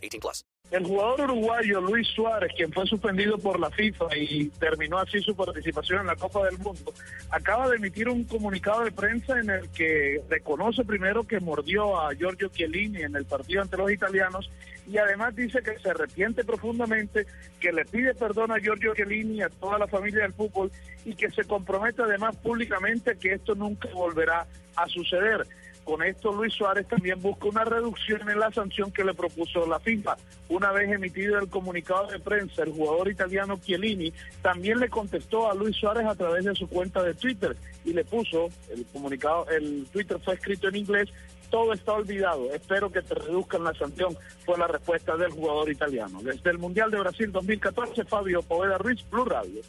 18 0.00 0.20
plus. 0.20 0.44
El 0.70 0.84
jugador 0.84 1.22
uruguayo 1.22 1.80
Luis 1.80 2.06
Suárez, 2.14 2.52
quien 2.56 2.72
fue 2.72 2.86
suspendido 2.86 3.36
por 3.38 3.58
la 3.58 3.70
FIFA 3.70 4.16
y 4.16 4.50
terminó 4.50 4.98
así 4.98 5.20
su 5.20 5.34
participación 5.34 6.02
en 6.02 6.06
la 6.06 6.14
Copa 6.14 6.44
del 6.44 6.58
Mundo, 6.58 6.94
acaba 7.30 7.68
de 7.68 7.76
emitir 7.76 8.08
un 8.08 8.22
comunicado 8.22 8.84
de 8.84 8.92
prensa 8.92 9.38
en 9.40 9.50
el 9.50 9.68
que 9.70 10.22
reconoce 10.28 10.84
primero 10.84 11.24
que 11.24 11.40
mordió 11.40 12.00
a 12.00 12.14
Giorgio 12.14 12.50
Chiellini 12.50 13.02
en 13.02 13.16
el 13.16 13.24
partido 13.24 13.62
ante 13.62 13.76
los 13.76 13.90
italianos 13.90 14.48
y 14.86 14.98
además 14.98 15.34
dice 15.34 15.60
que 15.62 15.78
se 15.78 15.90
arrepiente 15.90 16.44
profundamente, 16.44 17.26
que 17.58 17.72
le 17.72 17.84
pide 17.84 18.14
perdón 18.14 18.52
a 18.52 18.58
Giorgio 18.58 18.94
Chiellini 18.94 19.38
y 19.38 19.42
a 19.42 19.48
toda 19.48 19.78
la 19.78 19.88
familia 19.88 20.22
del 20.22 20.32
fútbol 20.32 20.70
y 21.04 21.14
que 21.14 21.30
se 21.30 21.44
compromete 21.44 22.02
además 22.02 22.36
públicamente 22.36 23.16
que 23.16 23.34
esto 23.34 23.56
nunca 23.56 23.88
volverá 23.92 24.46
a 24.76 24.86
suceder. 24.86 25.46
Con 25.84 26.02
esto 26.02 26.32
Luis 26.32 26.54
Suárez 26.54 26.86
también 26.86 27.20
busca 27.20 27.48
una 27.48 27.64
reducción 27.64 28.28
en 28.28 28.38
la 28.38 28.52
sanción 28.52 28.92
que 28.92 29.04
le 29.04 29.14
propuso 29.14 29.66
la 29.66 29.80
FIFA. 29.80 30.16
Una 30.48 30.72
vez 30.72 30.90
emitido 30.90 31.38
el 31.38 31.48
comunicado 31.48 32.06
de 32.06 32.18
prensa, 32.18 32.62
el 32.62 32.72
jugador 32.72 33.08
italiano 33.08 33.58
Chiellini 33.60 34.12
también 34.42 34.78
le 34.78 34.88
contestó 34.88 35.50
a 35.50 35.54
Luis 35.54 35.76
Suárez 35.76 36.06
a 36.06 36.14
través 36.14 36.44
de 36.44 36.54
su 36.54 36.68
cuenta 36.68 37.02
de 37.02 37.14
Twitter 37.14 37.56
y 37.84 37.92
le 37.92 38.04
puso 38.04 38.48
el 38.70 38.84
comunicado, 38.92 39.48
el 39.48 39.86
Twitter 39.92 40.18
fue 40.24 40.34
escrito 40.34 40.68
en 40.68 40.76
inglés, 40.76 41.08
todo 41.50 41.72
está 41.72 41.94
olvidado, 41.94 42.52
espero 42.54 42.90
que 42.90 43.02
te 43.02 43.14
reduzcan 43.14 43.64
la 43.64 43.74
sanción, 43.74 44.16
fue 44.44 44.56
la 44.56 44.68
respuesta 44.68 45.16
del 45.16 45.32
jugador 45.32 45.70
italiano. 45.70 46.20
Desde 46.22 46.50
el 46.50 46.58
Mundial 46.58 46.90
de 46.90 47.00
Brasil 47.00 47.32
2014, 47.32 48.04
Fabio 48.04 48.42
Poveda 48.42 48.78
Ruiz, 48.78 49.04
Blue 49.10 49.24
Radio. 49.24 49.60